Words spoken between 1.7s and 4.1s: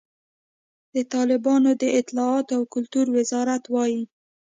د اطلاعاتو او کلتور وزارت وایي،